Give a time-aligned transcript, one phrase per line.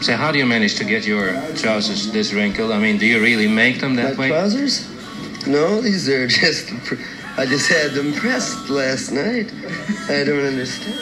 [0.00, 2.70] So how do you manage to get your trousers this wrinkled?
[2.72, 4.28] I mean, do you really make them that My way?
[4.28, 4.86] trousers?
[5.46, 6.72] No, these are just.
[7.36, 9.52] I just had them pressed last night.
[10.08, 10.96] I don't understand.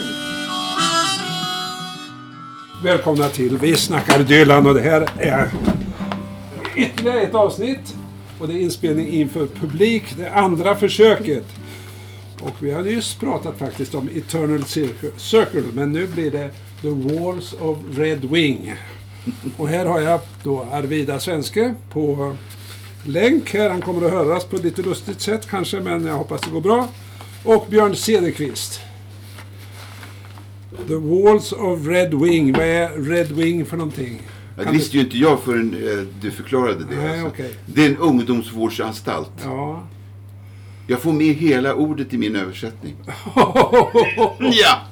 [2.84, 5.50] Välkomna till Vi snackar Dylan och det här är
[6.76, 7.94] ytterligare ett avsnitt.
[8.38, 11.44] Och det är inspelning inför publik, det andra försöket.
[12.40, 14.64] Och vi har nyss pratat faktiskt om Eternal
[15.16, 16.50] Circle men nu blir det
[16.82, 18.74] The Walls of Red Wing.
[19.56, 22.36] Och här har jag då Arvida Svenske på
[23.04, 23.70] länk här.
[23.70, 26.60] Han kommer att höras på ett lite lustigt sätt kanske, men jag hoppas det går
[26.60, 26.88] bra.
[27.44, 28.80] Och Björn Cederqvist.
[30.88, 32.52] The Walls of Red Wing.
[32.52, 34.22] Vad är Red Wing för någonting?
[34.56, 36.96] Ja, det visste ju inte jag förrän eh, du förklarade det.
[36.96, 37.26] Nej, alltså.
[37.26, 37.54] okej.
[37.66, 39.32] Det är en ungdomsvårdsanstalt.
[39.44, 39.88] Ja.
[40.86, 42.96] Jag får med hela ordet i min översättning.
[44.40, 44.82] Ja!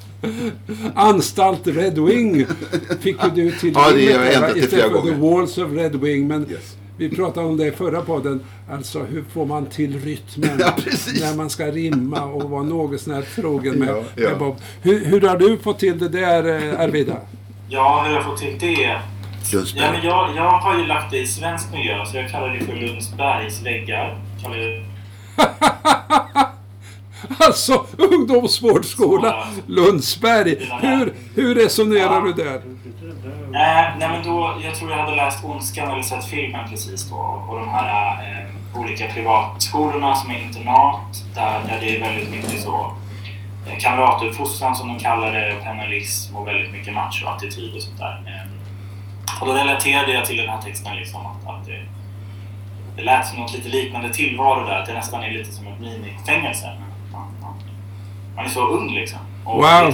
[0.95, 2.47] Anstalt Red Wing
[3.01, 5.11] fick ju du till Ja, det har jag istället för The.
[5.15, 6.27] Walls of Red Wing.
[6.29, 6.77] Men Yes.
[6.99, 8.41] vi pratade om det i förra podden.
[8.71, 10.73] Alltså hur får man till rytmen Ja,
[11.21, 14.29] när man ska rimma och vara något sån här trogen med, Ja, ja.
[14.29, 14.57] med Bob.
[14.83, 17.17] Hur, hur har du fått till det där eh, Arvida?
[17.69, 19.01] Ja, hur har jag fått till det?
[19.53, 22.61] Ja, men jag, jag har ju lagt det i svensk miljö, så jag kallar det
[22.65, 24.19] för Lundsbergs väggar.
[27.39, 29.47] Alltså ungdomsvårdsskola Ja.
[29.67, 30.57] Lundsberg.
[30.81, 32.55] Hur, hur resonerar du där?
[32.57, 37.17] äh, nej, men då, jag tror jag hade läst Ondskan eller sett filmen precis då.
[37.49, 42.61] Och de här eh, olika privatskolorna som är internat, där, där det är väldigt mycket
[42.63, 42.93] så
[43.67, 48.23] eh, kamratuppfostran som de kallar det, pennalism och väldigt mycket machoattityd och sånt där.
[48.27, 48.53] Eh,
[49.41, 51.83] och då relaterade jag till den här texten liksom att, att det,
[52.97, 55.81] det lät som något lite liknande tillvaro där, att det nästan är lite som ett
[55.81, 56.69] minifängelse.
[58.37, 59.19] Man, är så ung liksom.
[59.45, 59.93] Och Wow.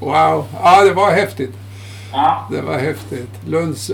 [0.00, 1.52] Wow, ja det var häftigt.
[2.12, 3.28] Ja, Det var häftigt.
[3.46, 3.90] Lunds,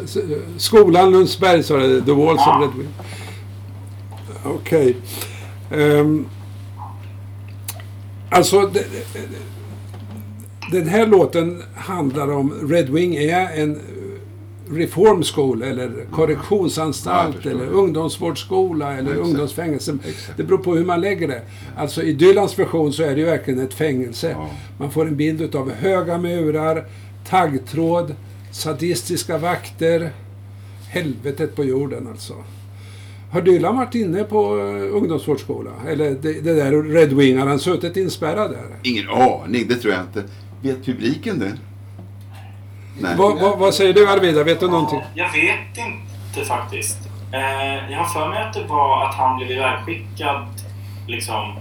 [0.56, 2.57] skolan Lundsberg sa det, The Walls Ja.
[2.58, 2.89] of Red Wing.
[4.45, 4.96] Okej.
[5.70, 6.27] Ehm,
[8.30, 9.29] alltså, det, det-
[10.73, 13.80] den här låten handlar om Red Wing är en
[14.71, 17.51] reform school eller Ja, korrektionsanstalt förstår.
[17.51, 19.27] eller ungdomsvårdsskola eller Exakt.
[19.29, 19.99] ungdomsfängelse.
[20.05, 20.37] Exakt.
[20.37, 21.43] Det beror på hur man lägger det.
[21.77, 24.31] Alltså i Dylans version så är det ju verkligen ett fängelse.
[24.31, 24.51] Ja.
[24.79, 26.85] Man får en bild av höga murar,
[27.29, 28.15] taggtråd,
[28.53, 30.11] sadistiska vakter.
[30.89, 32.35] Helvetet på jorden alltså.
[33.33, 35.71] Har Dylan varit inne på uh, ungdomsvårdsskola?
[35.89, 38.67] Eller det, det där Red Wing, har han suttit inspärrad där?
[38.83, 40.25] Ingen aning, det tror jag inte.
[40.63, 41.53] Vet publiken det?
[43.01, 43.17] Nej.
[43.17, 45.02] Vad, vad, vad säger du Arvida, vet du någonting?
[45.14, 46.98] Jag vet inte faktiskt.
[47.33, 50.46] Eh, jag har för mig att det var att han blev ivägskickad
[51.06, 51.55] liksom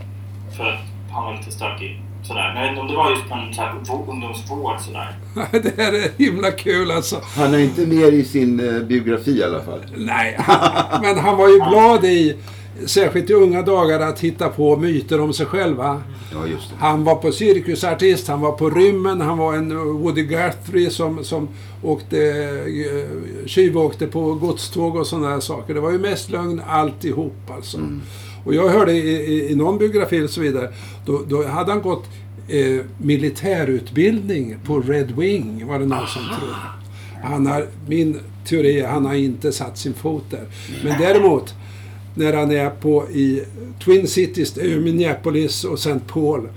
[0.57, 0.79] för att
[1.11, 2.01] han var lite stökig.
[2.23, 2.51] Sådär.
[2.53, 5.15] Men jag vet inte om det var just på en så här, vå- ungdomsvård sådär.
[5.51, 7.21] det här är himla kul alltså.
[7.37, 9.79] Han är inte med i sin eh, biografi i alla fall.
[9.97, 12.37] Nej, han, men han var ju glad i,
[12.85, 16.03] särskilt i unga dagar, att hitta på myter om sig själva.
[16.31, 16.39] Ja.
[16.77, 21.47] Han var på cirkusartist, han var på rymmen, han var en Woody Guthrie som, som
[21.83, 25.73] åkte, eh, tjuvåkte på godståg och sådana saker.
[25.73, 27.77] Det var ju mest lögn alltihop alltså.
[28.45, 30.73] Och jag hörde i, i, i någon biografi och så vidare,
[31.05, 32.05] då, då hade han gått
[32.47, 36.55] eh, militärutbildning på Red Wing, var det någon som trodde.
[37.23, 40.45] Han har, min teori är att han har inte satt sin fot där.
[40.83, 41.53] Men däremot,
[42.15, 43.43] när han är på i
[43.83, 45.99] Twin Cities, det är ju Minneapolis och St.
[46.07, 46.49] Paul.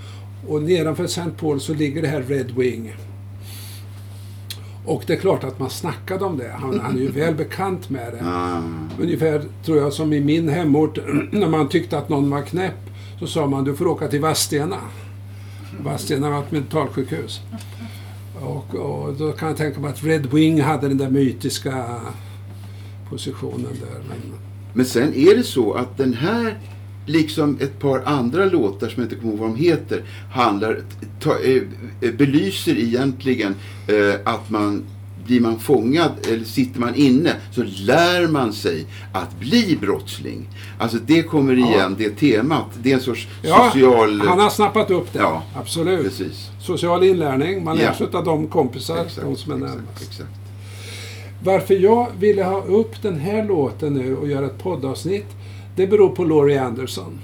[0.49, 1.31] Och nedanför St.
[1.41, 2.95] Paul så ligger det här Red Wing.
[4.85, 6.53] Och det är klart att man snackade om det.
[6.59, 8.21] Han, han är ju väl bekant med det.
[8.25, 8.63] Ah,
[9.01, 10.99] Ungefär, tror jag, som i min hemort.
[11.33, 14.77] När man tyckte att någon var knäpp så sa man du får åka till Vadstena.
[15.81, 17.41] Vadstena var ett mentalsjukhus.
[18.41, 22.01] Och, och då kan jag tänka mig att Red Wing hade den där mytiska
[23.11, 24.03] positionen där.
[24.09, 26.59] Men, Men sen är det så att den här,
[27.06, 30.03] liksom ett par andra låtar som jag inte kommer ihåg vad de heter,
[30.33, 30.81] handlar,
[31.21, 31.62] ta, eh,
[32.12, 33.55] belyser egentligen
[33.87, 34.85] eh, att man
[35.26, 40.49] blir man fångad eller sitter man inne så lär man sig att bli brottsling.
[40.79, 42.67] Alltså det kommer igen, det temat.
[42.82, 44.20] Det är en sorts ja, social...
[44.20, 45.19] han har snappat upp det.
[45.19, 46.03] Ja, Absolut.
[46.05, 46.49] Precis.
[46.61, 47.65] Social inlärning.
[47.65, 47.94] Man Ja.
[47.94, 50.03] sig av de kompisar, Exakt, de som är exakt, närmast.
[50.03, 50.38] exakt.
[51.44, 55.26] Varför jag ville ha upp den här låten nu och göra ett poddavsnitt,
[55.76, 57.19] det beror på Laurie Anderson.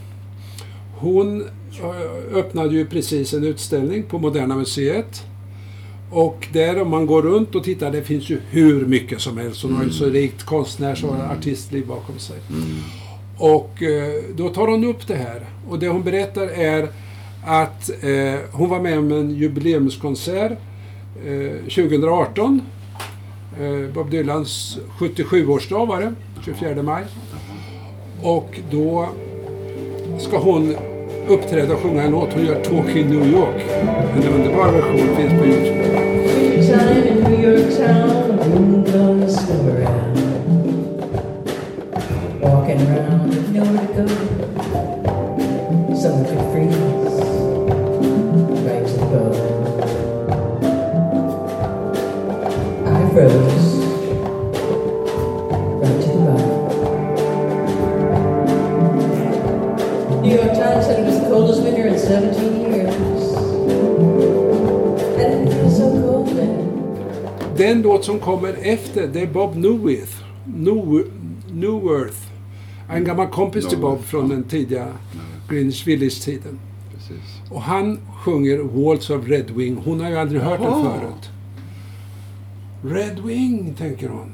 [0.96, 5.22] Hon eh, öppnade ju precis en utställning på Moderna Museet.
[6.10, 9.62] Och där om man går runt och tittar, det finns ju hur mycket som helst.
[9.62, 12.36] Hon har ju så rikt konstnärs och artistliv bakom sig.
[13.38, 15.46] Och eh, då tar hon upp det här.
[15.68, 16.88] Och det hon berättar är
[17.46, 20.52] att eh, hon var med om en jubileumskonsert
[21.26, 22.83] eh, 2018 Eh,
[23.60, 26.12] Eh, Bob Dylans 77-årsdag var det,
[26.44, 27.04] 24 maj.
[28.22, 29.08] Och då
[30.18, 30.76] ska hon
[31.28, 32.32] uppträda och sjunga en låt.
[32.32, 33.64] Hon gör Talking New York.
[34.16, 35.84] En underbar version finns på Youtube.
[42.40, 45.94] Walking around with nowhere to go.
[45.94, 46.83] Someone could free
[67.84, 70.12] låt som kommer efter, det är Bob Newirth.
[70.46, 71.06] New,
[71.52, 72.18] Newirth.
[72.90, 74.86] En gammal kompis till Bob från den tidiga
[75.48, 76.58] Greenwich Village-tiden.
[76.94, 77.50] Precis.
[77.50, 79.76] Och han sjunger Waltz of Red Wing.
[79.84, 81.00] Hon har ju aldrig hört den Jaha.
[81.00, 81.30] förut.
[82.94, 84.32] Red Wing, tänker hon.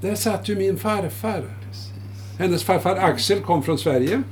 [0.00, 1.44] Där satt ju min farfar.
[2.38, 4.22] Hennes farfar Axel kom från Sverige.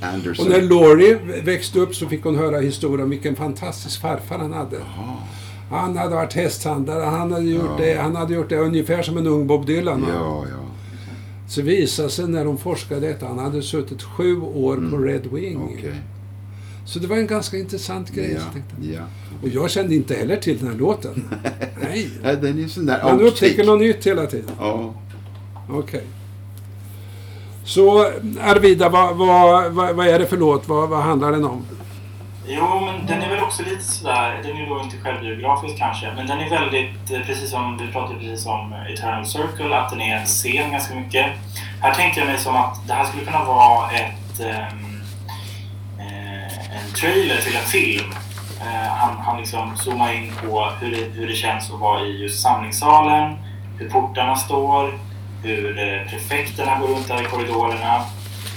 [0.00, 0.46] Anderson.
[0.46, 4.52] Och när Laurie växte upp så fick hon höra historien om vilken fantastisk farfar han
[4.52, 4.76] hade.
[5.72, 7.84] Han hade varit hästhandlare, han hade gjort, Ja.
[7.84, 10.06] det, han hade gjort det ungefär som en ung Bob Dylan.
[10.14, 10.56] Ja, ja.
[11.48, 15.54] Så visade sig när de forskade detta, han hade suttit sju år på Red Wing.
[15.54, 15.68] Mm.
[15.78, 15.94] Okej.
[16.86, 18.38] Så det var en ganska intressant grej.
[18.38, 19.00] Ja, jag ja.
[19.42, 21.24] Och jag kände inte heller till den här låten.
[21.82, 22.10] Nej.
[22.22, 24.50] Nej, den är sån där Man upptäcker något nytt hela tiden.
[24.60, 24.94] Ja.
[25.70, 26.04] Okej.
[27.64, 28.00] Så
[28.40, 30.68] Arvida, vad, vad, vad, vad är det för låt?
[30.68, 31.62] Vad, vad handlar den om?
[32.46, 36.12] Jo, men den är väl också lite sådär, den är ju då inte självbiografisk kanske,
[36.16, 40.00] men den är väldigt, eh, precis som vi pratade precis om Eternal Circle, att den
[40.00, 41.26] är en scen ganska mycket.
[41.82, 45.02] Här tänkte jag mig som att det här skulle kunna vara ett, ehm,
[45.98, 48.12] eh, en trailer till en film.
[48.60, 52.22] Eh, han, han liksom zoomar in på hur det, hur det känns att vara i
[52.22, 53.36] just samlingssalen,
[53.78, 54.98] hur portarna står,
[55.42, 58.04] hur eh, prefekterna går runt där i korridorerna.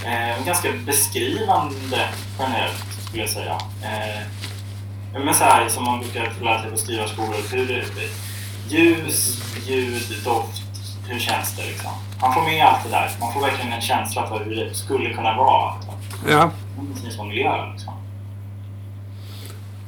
[0.06, 2.10] Eh, ganska beskrivande
[2.40, 3.58] generellt skulle jag säga.
[3.82, 7.36] Eh, men så här som man brukar lära sig på skrivarskolor.
[7.52, 7.84] Hur det,
[8.76, 10.62] ljus, ljud, doft.
[11.08, 11.92] Hur känns det liksom?
[12.22, 13.12] Man får med allt det där.
[13.20, 15.74] Man får verkligen en känsla för hur det skulle kunna vara.
[16.30, 16.52] Ja,
[16.94, 17.94] Precis som miljö liksom.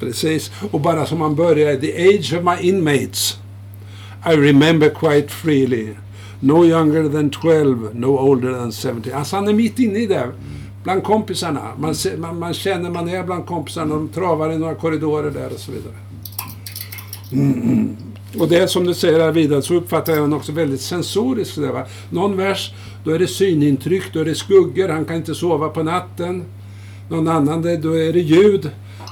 [0.00, 0.52] precis.
[0.70, 3.38] Och bara som man börjar, The age of my inmates.
[4.26, 5.94] I remember quite freely.
[6.40, 9.12] No younger than 12, no older than 17.
[9.14, 10.28] Alltså han är mitt inne i det.
[10.84, 11.62] Bland kompisarna.
[11.78, 13.94] Man, man, man känner man är bland kompisarna.
[13.94, 15.94] De travar i några korridorer där och så vidare.
[17.32, 17.96] Mm.
[18.38, 21.56] Och det är som du säger här vidare så uppfattar jag den också väldigt sensorisk.
[21.56, 21.84] där, va?
[22.10, 22.72] Någon vers,
[23.04, 26.44] då är det synintryck, då är det skuggor, han kan inte sova på natten.
[27.10, 28.70] Någon annan, det- då är det ljud.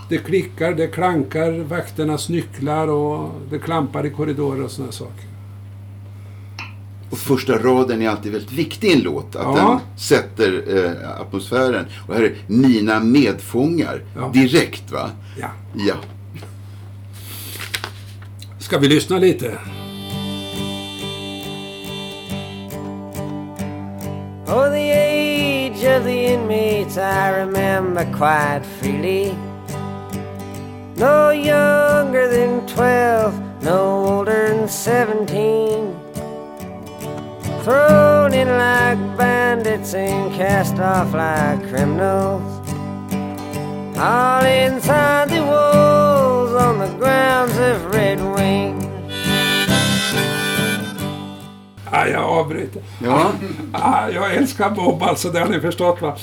[0.08, 5.24] Det klickar, det klankar, vakternas nycklar och det klampar i korridorer och sådana saker.
[7.16, 9.36] Och första raden är alltid väldigt viktig i en låt.
[9.36, 9.80] Att Ja.
[9.94, 11.86] den sätter eh, atmosfären.
[12.08, 14.02] Och här är mina medfångar.
[14.16, 14.30] Ja.
[14.34, 15.10] Direkt va?
[15.40, 15.48] Ja.
[15.74, 15.94] Ja.
[18.58, 19.58] Ska vi lyssna lite?
[24.48, 29.34] Oh, the age of the inmates I remember quite freely.
[30.96, 36.05] No younger than 12, no older than 17.
[37.66, 42.42] Thrown in like bandits and cast off like criminals.
[43.98, 48.82] All inside the walls on the grounds of Red Wing.
[51.90, 52.82] Ah, jag avbryter.
[53.04, 53.26] Ja.
[53.72, 56.16] Ah, jag älskar Bob alltså, det har ni förstått va.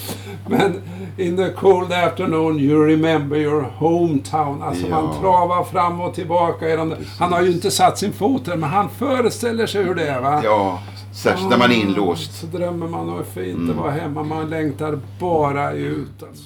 [0.47, 0.81] Men
[1.17, 4.61] in the cold afternoon you remember your hometown.
[4.63, 5.01] Alltså Ja.
[5.01, 6.65] man travar fram och tillbaka.
[6.65, 6.97] Där.
[7.19, 10.21] Han har ju inte satt sin fot där, men han föreställer sig hur det är
[10.21, 10.41] va.
[10.43, 10.79] ja.
[11.13, 12.33] Särskilt när man är inlåst.
[12.33, 14.23] Så drömmer man och hur fint det var hemma.
[14.23, 16.43] Man längtar bara ut alltså.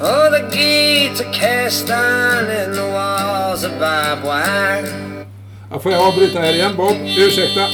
[0.00, 5.24] Oh, the gates are cast iron and the walls are barbed wire.
[5.70, 6.96] Ja, får jag avbryta här igen Bob?
[7.18, 7.66] Ursäkta.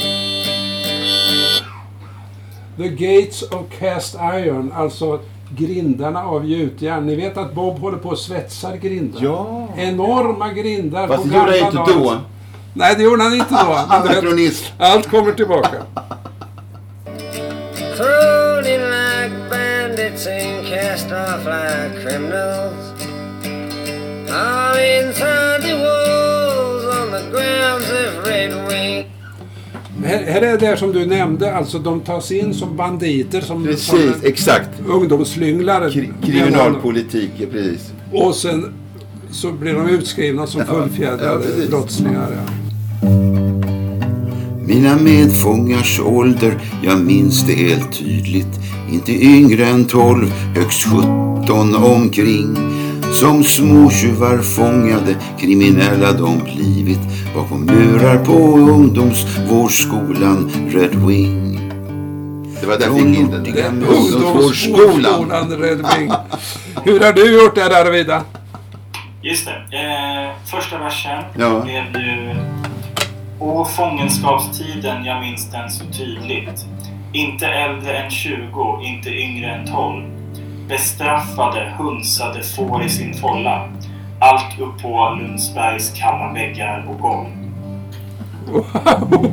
[2.77, 7.05] The Gates of Cast Iron, alltså grindarna av gjutjärn.
[7.05, 9.19] Ni vet att Bob håller på och svetsar grindar.
[9.23, 9.67] Ja.
[9.77, 11.93] Enorma grindar Fast på det gjorde jag inte dagar.
[11.95, 12.17] då.
[12.73, 13.71] Nej, det gjorde han inte då.
[13.89, 14.65] Anakronism.
[14.79, 15.77] allt kommer tillbaka.
[17.97, 22.93] Thrown in like bandits and cast off like criminals.
[24.31, 29.05] All inside the walls on the grounds of Red Wing.
[30.05, 33.85] Här, här är det som du nämnde, alltså de tas in som banditer, som, Precis,
[33.85, 34.69] som exakt.
[34.87, 35.89] ungdomsslynglar.
[35.89, 37.91] Kri- Kriminalpolitik, ja, precis.
[38.11, 38.73] Och sen
[39.31, 41.69] så blir de utskrivna som ja, fullfjädrade precis.
[41.69, 42.27] brottslingar.
[42.31, 42.51] Ja.
[44.67, 48.59] Mina medfångars ålder, jag minns det helt tydligt.
[48.91, 52.57] Inte yngre än tolv, högst sjutton omkring.
[53.19, 56.99] Som småtjuvar fångade, kriminella de blivit.
[57.35, 61.59] Bakom murar på ungdomsvårdsskolan Red Wing.
[62.61, 63.43] Det var där jag fick in den.
[63.43, 65.51] Det är Ungdomsvårdsskolan.
[65.61, 66.11] Red Wing.
[66.83, 68.23] Hur har du gjort där Arvida?
[69.21, 69.77] Just det.
[69.77, 71.61] Eh, första versen Ja.
[71.61, 72.35] blev ju...
[73.39, 76.65] Å fångenskapstiden, jag minns den så tydligt.
[77.13, 80.03] Inte äldre än 20, inte yngre än 12.
[80.67, 83.69] Bestraffade, hunsade får i sin folla.
[84.19, 87.27] Allt upp på Lundsbergs kalla väggar och golv.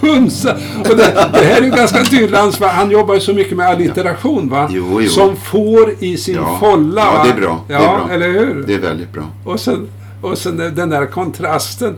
[0.00, 0.52] Hunsa.
[0.90, 2.36] Och det, det här är ju ganska tydligt.
[2.36, 4.68] Han, han jobbar ju så mycket med allitteration va?
[4.70, 5.08] Jo, jo.
[5.08, 6.56] Som får i sin Ja.
[6.60, 7.02] folla.
[7.14, 7.60] Ja, det är bra.
[7.68, 8.14] Det Ja, är bra.
[8.14, 8.64] eller hur?
[8.66, 9.24] Det är väldigt bra.
[9.44, 9.88] Och sen,
[10.22, 11.96] och sen den där kontrasten.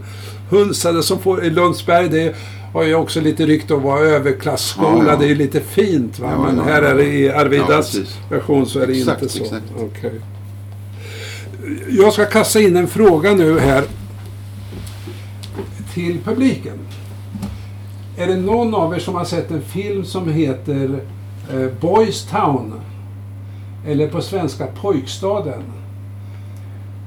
[0.50, 2.08] Hunsade som får i Lundsberg.
[2.08, 2.34] Det
[2.72, 5.04] har ju också lite rykte att vara överklassskola.
[5.04, 5.16] Ja, ja.
[5.16, 6.30] Det är ju lite fint va.
[6.46, 7.96] Men här är det i Arvidas
[8.30, 9.44] version så är det Exakt, inte så.
[9.44, 9.64] exakt.
[9.78, 10.20] Okej.
[11.88, 13.84] Jag ska kasta in en fråga nu här.
[15.94, 16.78] Till publiken.
[18.16, 21.00] Är det någon av er som har sett en film som heter
[21.52, 22.80] eh, Boys Town?
[23.86, 25.62] Eller på svenska Pojkstaden?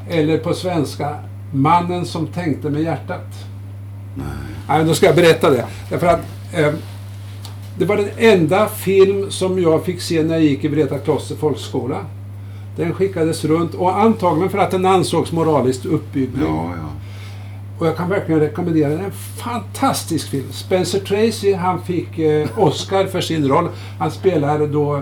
[0.09, 1.15] Eller på svenska
[1.53, 3.27] Mannen som tänkte med hjärtat?
[4.15, 4.25] Nej.
[4.67, 5.65] Nej, då ska jag berätta det.
[5.89, 6.21] Därför att
[6.53, 6.73] eh,
[7.77, 11.35] det var den enda film som jag fick se när jag gick i Vreta kloster
[11.35, 12.05] folkskola.
[12.77, 16.45] Den skickades runt och antagligen för att den ansågs moraliskt uppbygglig.
[16.47, 16.89] Ja, ja.
[17.79, 19.05] Och jag kan verkligen rekommendera den.
[19.05, 19.11] En
[19.43, 20.51] fantastisk film.
[20.51, 23.69] Spencer Tracy, han fick eh, Oscar för sin roll.
[23.99, 25.01] Han spelar då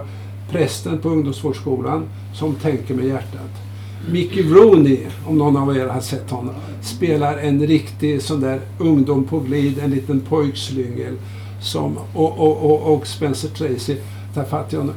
[0.52, 3.69] prästen på ungdomsvårdsskolan som tänker med hjärtat.
[4.12, 9.24] Mickey Rooney, om någon av er har sett honom, spelar en riktig sån där ungdom
[9.24, 11.14] på glid, en liten pojkslyngel.
[11.62, 13.96] Som, och, och, och, och Spencer Tracy.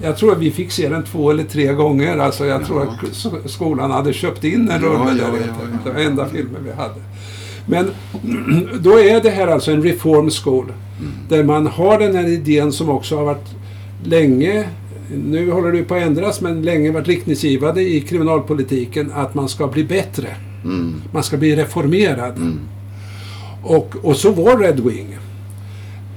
[0.03, 2.19] Jag tror att vi fick se den två eller tre gånger.
[2.19, 5.23] Alltså jag tror att sk- skolan hade köpt in en Ja, rulle ja, där.
[5.23, 5.79] ja, ja, ja.
[5.85, 6.95] Det var enda filmen vi hade.
[7.67, 7.91] Men
[8.81, 10.73] då är det här alltså en reform school.
[11.29, 13.49] Där man har den här idén som också har varit
[14.05, 14.65] länge,
[15.17, 19.67] nu håller det på att ändras, men länge varit riktningsgivande i kriminalpolitiken att man ska
[19.67, 20.29] bli bättre.
[20.65, 21.03] Mm.
[21.13, 22.39] Man ska bli reformerad.
[23.63, 25.19] Och, och så var Red Wing.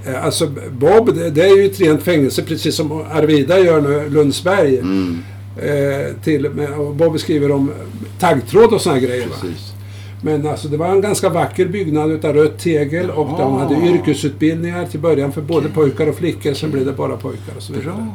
[0.05, 4.09] Eh, Alltså Bob, det, det är ju ett rent fängelse precis som Arvida gör nu,
[4.09, 4.77] Lundsberg.
[4.77, 5.17] Mm.
[5.57, 6.49] Eh, till,
[6.93, 7.71] Bob skriver om
[8.19, 9.27] taggtråd och här grejer.
[9.27, 9.35] Va?
[10.21, 13.59] Men alltså det var en ganska vacker byggnad utav rött tegel och de Jaha.
[13.59, 16.53] hade yrkesutbildningar till början för både pojkar och flickor.
[16.53, 17.93] Sen blev det bara pojkar och så vidare.
[17.93, 18.13] Bra, bra.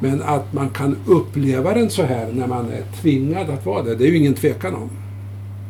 [0.00, 3.94] Men att man kan uppleva den så här när man är tvingad att vara det,
[3.94, 4.90] det är ju ingen tvekan om.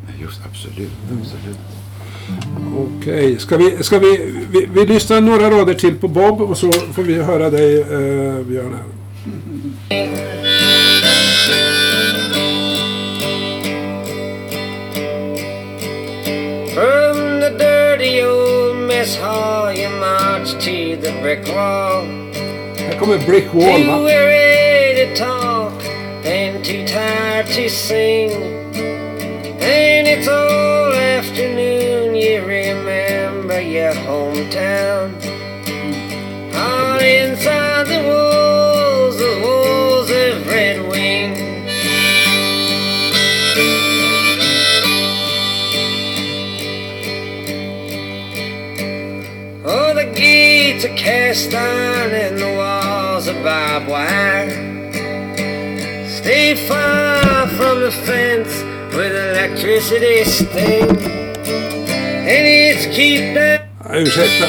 [0.06, 1.58] Nej, Just absolut, absolut.
[2.76, 4.68] Okej, ska, vi, ska vi, vi...
[4.74, 8.74] Vi lyssnar några rader till på Bob och så får vi höra dig, eh, Björn.
[8.74, 9.00] Här.
[16.80, 22.06] From the dirty old mess hall, you march to the brick wall.
[22.78, 25.74] Här kommer Brick Wall, Too weary to talk
[26.24, 28.30] and too tired to sing.
[29.60, 35.19] And it's all afternoon, you remember your hometown.
[51.14, 54.50] Iron and the walls are barbed wire.
[56.08, 58.62] Stay far from the fence
[58.96, 60.90] with electricity sting.
[62.32, 63.60] And it's keep that.
[63.94, 64.46] Ursäkta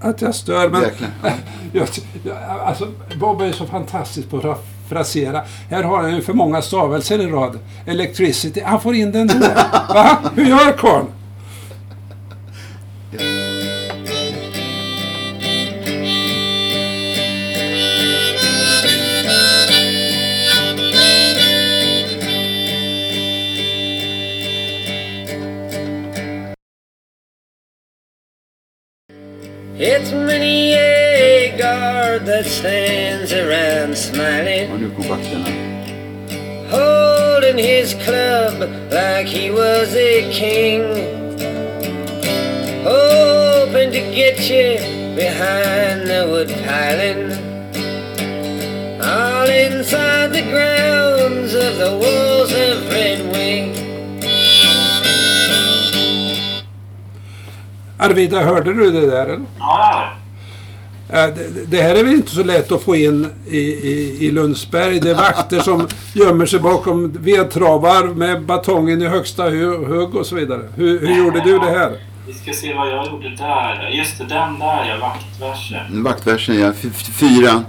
[0.00, 0.84] att jag stör, men...
[1.72, 1.88] Jag,
[2.24, 2.88] jag, alltså,
[3.20, 5.42] Bob är så fantastisk på att fra- frasera.
[5.70, 7.58] Här har han ju för många stavelser i rad.
[7.86, 8.60] Electricity.
[8.64, 9.34] Han får in den då.
[9.94, 10.18] Va?
[10.36, 11.06] Hur gör karln?
[29.80, 34.68] It's many a guard that stands around smiling.
[34.70, 35.68] Ja, nu kom vakterna.
[36.70, 40.82] holding his club like he was a king.
[42.82, 44.78] Hoping to get you
[45.14, 47.30] behind the wood piling.
[49.00, 53.87] All inside the grounds of the walls of Red Wing.
[57.98, 59.26] Arvida, hörde du det där?
[59.26, 59.40] Eller?
[59.58, 60.04] Ja,
[61.12, 64.30] Äh, Det, det här är väl inte så lätt att få in i, i, i
[64.30, 65.00] Lundsberg.
[65.00, 70.26] Det är vakter som gömmer sig bakom vedtravar med batongen i högsta hu- hugg och
[70.26, 70.60] så vidare.
[70.74, 71.92] Hur, hur gjorde du det här?
[72.26, 73.88] vi ska se vad jag gjorde där.
[73.92, 76.02] Just det, den där ja, vaktversen.
[76.04, 76.72] Vaktversen, ja.
[77.20, 77.64] Fyra.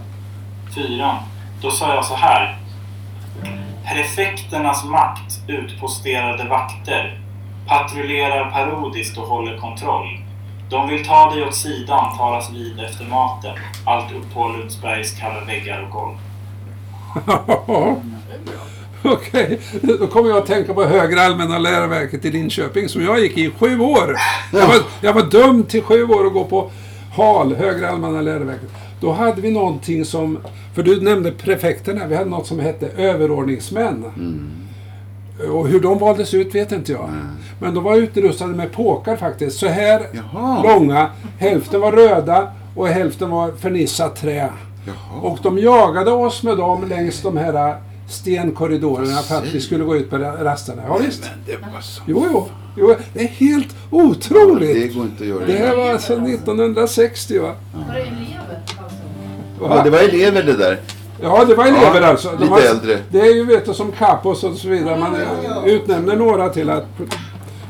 [0.76, 1.16] Fyran.
[1.62, 2.58] Då sa jag så här.
[3.94, 7.20] Prefekternas makt utposterade vakter
[7.70, 10.08] patrullerar parodiskt och håller kontroll.
[10.70, 13.56] De vill ta dig åt sidan, talas vid efter maten.
[13.86, 16.16] Allt upp på Lundsbergs kalla väggar och golv.
[19.04, 19.60] Okej,
[20.00, 23.52] då kommer jag att tänka på Högre Allmänna Läroverket i Linköping som jag gick i
[23.60, 24.16] sju år.
[24.54, 26.72] Jag var, jag var dömd till sju år att gå på
[27.16, 28.70] HAL, Högre Allmänna Läroverket.
[29.02, 30.40] Då hade vi någonting som,
[30.76, 34.06] för du nämnde prefekterna, vi hade något som hette överordningsmän.
[35.48, 37.10] Och hur de valdes ut vet inte jag.
[37.62, 39.60] Men de var utrustade med påkar faktiskt.
[39.60, 40.64] Så här Jaha.
[40.64, 41.10] långa.
[41.38, 44.50] Hälften var röda och hälften var fernissat trä.
[44.88, 45.22] Jaha.
[45.22, 47.76] Och de jagade oss med dem längs de här
[48.10, 50.82] stenkorridorerna för att vi skulle gå ut på rasterna.
[50.88, 51.22] Ja, visst.
[51.22, 52.02] Men det var så.
[52.08, 52.48] Jo, jo.
[52.78, 54.76] jo det är helt otroligt.
[54.90, 55.46] Det går inte att göra.
[55.46, 57.56] Det här var alltså 1960 va?
[57.74, 58.98] Var det elever alltså?
[59.62, 60.80] Ja, det var elever det där.
[61.22, 62.28] Ja, det var elever Ja, alltså.
[62.32, 63.00] De lite var, äldre.
[63.12, 65.00] Det är ju vet du, som Kapos och så vidare.
[65.00, 65.16] Man
[65.66, 67.14] utnämner några till att pl-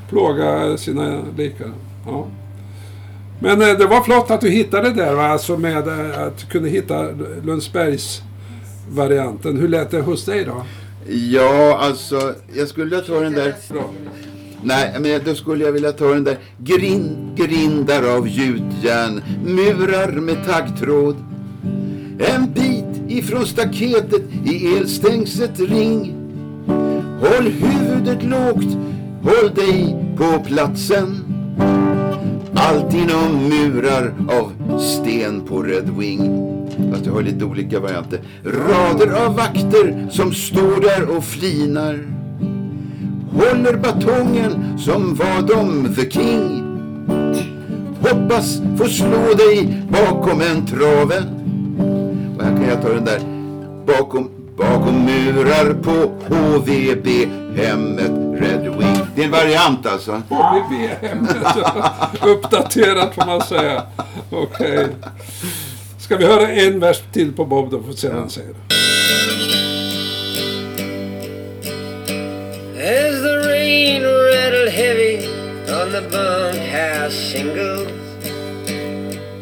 [0.09, 1.71] plåga sina likar.
[2.07, 2.27] Ja.
[3.39, 5.27] Men eh, det var flott att du hittade det där va?
[5.27, 7.07] Alltså med eh, att du kunde hitta
[7.43, 8.21] Lundsbergs
[8.91, 9.57] varianten.
[9.57, 10.65] Hur lät det hos dig då?
[11.31, 13.53] Ja, alltså, jag skulle vilja ta den där...
[13.69, 13.83] Bra.
[14.63, 20.45] Nej, men då skulle jag vilja ta den där grind, grindar av gjutjärn, murar med
[20.45, 21.15] taggtråd.
[22.19, 22.78] En bit
[23.09, 26.15] ifrån staketet i elstängslet ring.
[27.19, 28.77] Håll huvudet lågt,
[29.23, 31.25] håll dig på platsen.
[32.53, 36.49] Allt inom murar av sten på Red Wing.
[36.91, 38.19] Fast jag har lite olika varianter.
[38.43, 41.99] Rader av vakter som står där och flinar.
[43.31, 46.65] Håller batongen som var de the king.
[48.01, 51.38] Hoppas få slå dig bakom en trave.
[52.39, 53.19] Och här kan jag ta den där.
[53.85, 57.07] Bakom, bakom murar på HVB
[57.57, 59.07] hemmet Red Wing.
[59.15, 60.21] Det är en variant alltså.
[60.29, 61.35] HVB-hemmet.
[62.25, 63.83] Uppdaterat får man säga.
[64.31, 64.87] Okej.
[65.97, 67.83] Ska vi höra en vers till på Bob då?
[67.83, 68.49] Får se vad han säger.
[72.79, 75.27] As the rain rattled heavy
[75.67, 77.91] on the bunkhouse shingles,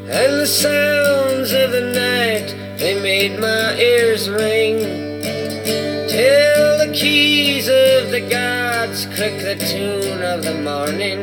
[0.09, 4.79] and the sounds of the night they made my ears ring,
[6.07, 11.19] till the keys of the gods click the tune of the morning,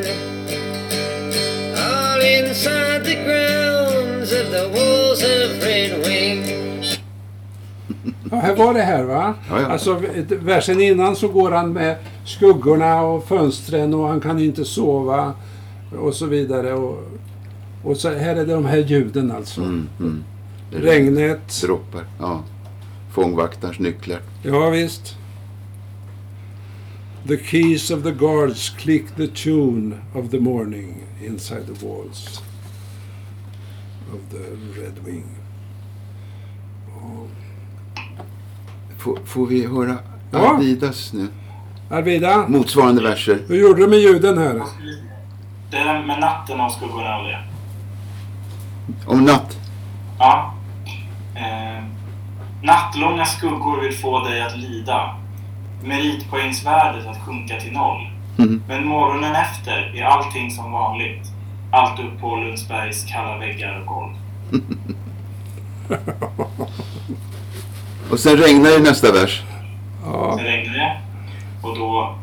[1.76, 6.64] all inside the grounds of the walls of Red Wing.
[8.30, 9.34] Ja, här var det här va?
[9.50, 9.66] Ja, ja.
[9.66, 15.32] Alltså versen innan så går han med skuggorna och fönstren och han kan inte sova
[15.98, 16.72] och så vidare.
[16.72, 17.04] Och,
[17.82, 19.60] och så här är det de här ljuden alltså.
[19.60, 20.24] Mm, mm.
[20.74, 21.60] Regnet.
[21.62, 22.04] Droppar.
[22.18, 22.42] Ja.
[23.12, 24.20] Fångvaktarens nycklar.
[24.42, 25.16] Ja visst.
[27.28, 32.42] The keys of the guards click the tune of the morning inside the walls
[34.12, 35.24] of the Red Wing.
[38.98, 39.98] Får, får vi höra
[40.30, 40.54] Ja.
[40.54, 41.28] Arvidas nu?
[41.90, 43.38] Arvida, Motsvarande verser.
[43.48, 44.62] hur gjorde du med ljuden här?
[45.70, 47.38] Det är med natten och skuggorna och det.
[49.06, 49.58] Om natt.
[50.18, 50.54] Ja.
[51.34, 51.84] Eh,
[52.64, 55.16] nattlånga skuggor vill få dig att lida.
[55.82, 58.10] Meritpoängsvärdet att sjunka till noll.
[58.36, 58.62] Mhm.
[58.68, 61.22] Men morgonen efter är allting som vanligt.
[61.70, 64.14] Allt upp på Lundsbergs kalla väggar och golv.
[68.10, 69.42] Och sen regnar det nästa vers.
[70.04, 70.96] Ja, Sen regnar det.
[71.62, 72.14] Och då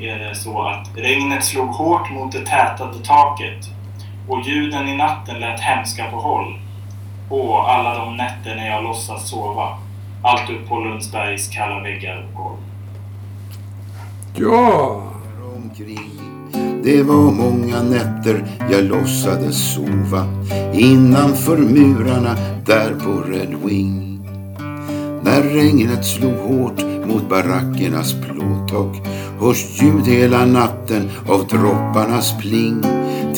[0.00, 3.66] är det så att regnet slog hårt mot det tätade taket.
[4.28, 6.58] Och ljuden i natten lät hemska på håll.
[7.30, 9.78] Och alla de nätter när jag låtsas sova.
[10.22, 12.56] Allt upp på Lundsbergs kalla väggar och golv.
[14.34, 15.02] ja.
[16.84, 20.24] Det var många nätter jag låtsades sova
[20.72, 24.20] innanför murarna där på Red Wing.
[25.22, 29.06] När regnet slog hårt mot barackernas plåttak
[29.40, 32.82] hörs ljud hela natten av dropparnas pling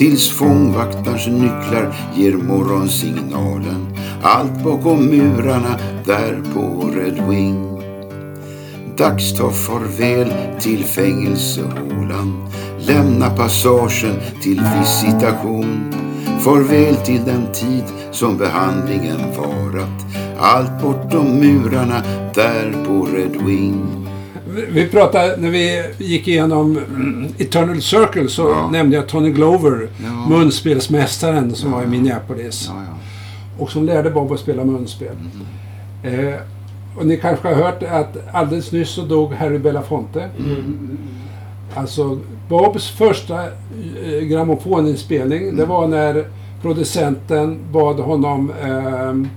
[0.03, 3.87] Tills fångvaktarens nycklar ger morgonsignalen.
[4.23, 7.83] Allt bakom murarna där på Red Wing.
[8.97, 12.49] Dags ta farväl till fängelsehålan.
[12.79, 15.95] Lämna passagen till visitation.
[16.41, 20.07] Farväl till den tid som behandlingen varat.
[20.39, 22.03] Allt bortom murarna
[22.35, 24.02] där på Red Wing.
[24.73, 28.71] Vi- pratade, när vi gick igenom mm, Eternal Circle så Ja.
[28.71, 30.29] nämnde jag Tony Glover, Ja.
[30.29, 32.67] munspelsmästaren som var i Minneapolis.
[32.69, 32.95] Ja, ja.
[33.65, 35.15] Och som lärde Bob att spela munspel.
[36.05, 36.35] Eh,
[36.99, 40.29] och ni kanske har hört att alldeles nyss så dog Harry Belafonte.
[41.75, 46.25] Alltså Bobs första eh, grammofoninspelning det var när
[46.63, 49.29] producenten bad honom eh,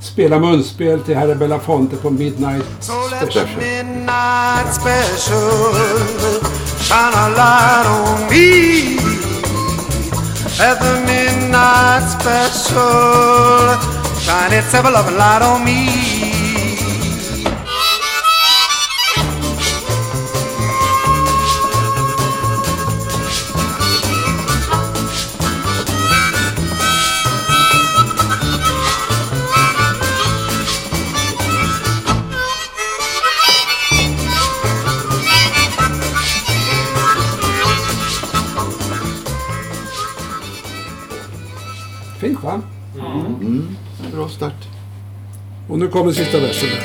[0.00, 3.46] spela munspel till Harry Belafonte på Midnight Special.
[3.56, 5.40] midnight special
[6.78, 8.96] shine a light on me.
[10.58, 13.76] Let the midnight special
[14.20, 16.19] shine its ever loving light on me.
[45.80, 46.68] Nu kommer sista versen.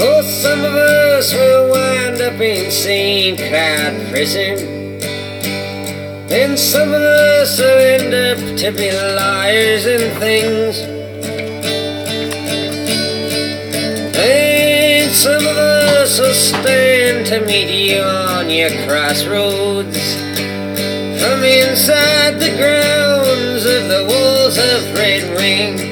[0.00, 3.38] Oh, some of us will wind up in St.
[3.38, 4.56] Cloud prison.
[6.30, 10.78] And some of us will end up to be liars and things.
[14.14, 20.14] And some of us will stand to meet you on your crossroads.
[21.20, 25.87] From inside the grounds of the walls of Red Wing.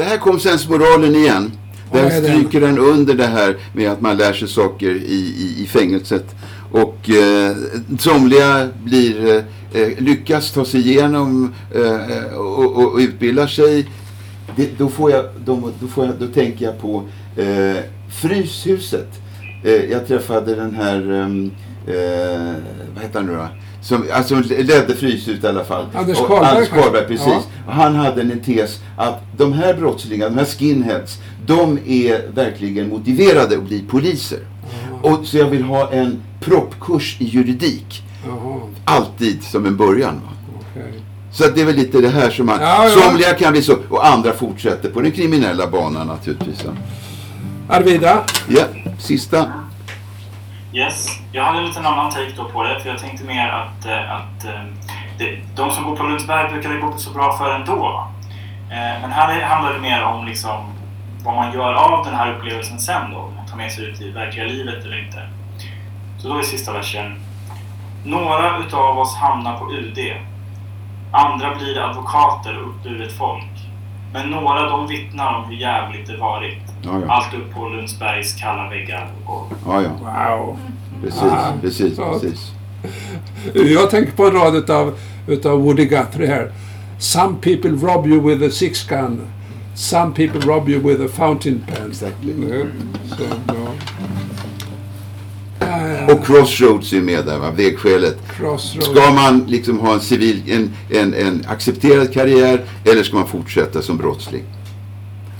[0.00, 1.52] Det här kom sensmoralen igen.
[1.92, 2.10] Den?
[2.10, 6.34] stryker den under det här med att man lär sig saker i, i, i fängelset.
[6.72, 7.56] Och eh,
[7.98, 13.88] somliga blir, eh, eh, lyckas ta sig igenom eh, och, och, och utbildar sig.
[14.56, 17.76] Det, då, får jag, då, då, får jag, då tänker jag på eh,
[18.22, 19.08] Fryshuset.
[19.64, 21.50] Eh, jag träffade den här, ehm,
[21.86, 22.54] eh,
[22.94, 23.48] vad heter han nu då?
[23.80, 25.86] Som, alltså ledde Fryshuset i alla fall.
[25.94, 26.82] Anders Karlberg, Anders kanske?
[26.82, 27.48] Karlberg, precis.
[27.66, 27.72] Ja.
[27.72, 33.56] Han hade en tes att de här brottslingarna, de här skinheads, de är verkligen motiverade
[33.56, 34.38] att bli poliser.
[35.02, 38.02] Och så jag vill ha en proppkurs i juridik.
[38.26, 40.20] Jaha, Alltid som en början.
[40.60, 40.92] Okej.
[41.32, 42.60] Så att det är väl lite det här som man...
[42.60, 42.90] Ja, ja.
[42.90, 46.64] Somliga kan bli så och andra fortsätter på den kriminella banan naturligtvis.
[47.68, 48.24] Arvida?
[48.48, 48.64] Ja,
[48.98, 49.52] sista.
[50.72, 53.86] Yes, jag hade en liten annan take då på det, för jag tänkte mer att,
[53.86, 54.64] eh, att eh,
[55.18, 58.08] det, de som bor på Lundsberg brukar det gå så bra för ändå.
[58.70, 60.72] Eh, men här handlar det mer om liksom
[61.24, 64.00] vad man gör av den här upplevelsen sen då, om man tar med sig ut
[64.00, 65.28] i verkliga livet eller inte.
[66.18, 67.20] Så då är sista versen.
[68.04, 69.98] Några utav oss hamnar på UD.
[71.12, 73.59] Andra blir advokater och uppburet folk.
[74.12, 76.58] Men några de vittnar om hur jävligt det varit.
[76.82, 77.12] Ja, ja.
[77.12, 79.50] Allt upp på Lundsbergs kalla väggar och golv.
[79.66, 80.36] Ja, ja.
[80.36, 80.58] Wow.
[81.02, 82.12] Precis, Ah, precis, så.
[82.12, 82.52] precis.
[83.54, 84.94] Jag tänker på en rad utav,
[85.26, 86.52] utav Woody Guthrie här.
[86.98, 89.20] Some people rob you with a six gun.
[89.74, 91.86] Some people rob you with a fountain pen.
[91.90, 92.32] Exactly.
[92.32, 92.68] Mm,
[93.08, 93.54] Så, ja.
[95.60, 96.14] Ja, ja.
[96.14, 97.50] Och Crossroads är med där, va?
[97.50, 98.18] vägskälet.
[98.36, 98.86] Crossroads.
[98.90, 100.70] Ska man liksom ha en civil, en,
[101.00, 104.42] en, en accepterad karriär eller ska man fortsätta som brottsling?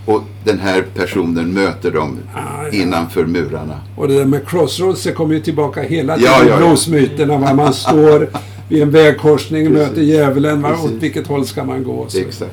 [0.07, 2.69] Och den här personen möter dem Ah, ja.
[2.83, 3.81] innanför murarna.
[3.97, 6.49] Och det där med Crossroads, det kommer ju tillbaka hela Ja, tiden.
[6.49, 6.67] ja, ja.
[6.67, 8.29] Bluesmyterna, var man står
[8.69, 9.89] vid en vägkorsning, Precis.
[9.89, 10.77] möter djävulen, va?
[10.85, 12.05] åt vilket håll ska man gå?
[12.09, 12.19] Så.
[12.19, 12.53] Exakt.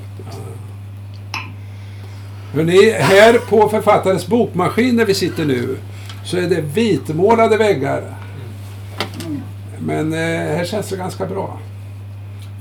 [2.54, 5.78] Hörrni, här på Författares bokmaskin där vi sitter nu
[6.28, 8.04] så är det vitmålade väggar.
[9.80, 10.20] Men eh,
[10.58, 11.60] här känns det ganska bra.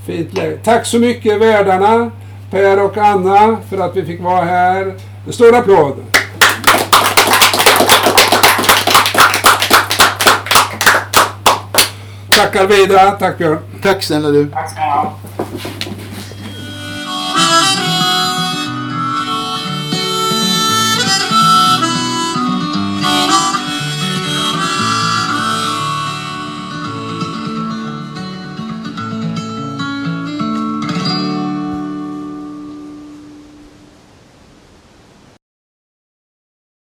[0.06, 0.58] Fint läge.
[0.64, 2.10] Tack så mycket värdarna,
[2.50, 4.94] Per och Anna, för att vi fick vara här.
[5.26, 5.96] En stor applåd!
[12.30, 13.58] Tack Arvida, tack Björn.
[13.82, 14.48] Tack snälla du.
[14.48, 15.14] Tack ska ni ha.